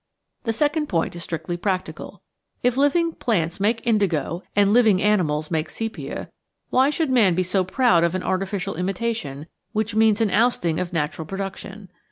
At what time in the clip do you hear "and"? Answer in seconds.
4.55-4.73